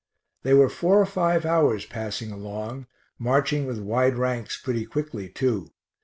They 0.41 0.55
were 0.55 0.67
four 0.67 0.99
or 0.99 1.05
five 1.05 1.45
hours 1.45 1.85
passing 1.85 2.31
along, 2.31 2.87
marching 3.19 3.67
with 3.67 3.77
wide 3.79 4.15
ranks 4.15 4.59
pretty 4.59 4.83
quickly, 4.87 5.29
too. 5.29 5.69